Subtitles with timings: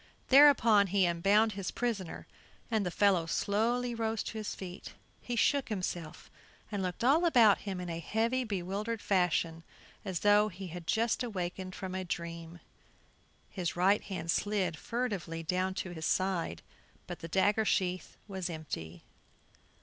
[0.29, 2.25] Thereupon, he unbound his prisoner,
[2.71, 4.95] and the fellow slowly rose to his feet.
[5.21, 6.31] He shook himself
[6.71, 9.63] and looked all about him in a heavy, bewildered fashion,
[10.03, 12.61] as though he had just awakened from a dream.
[13.51, 16.63] His right hand slid furtively down to his side,
[17.05, 19.03] but the dagger sheath was empty.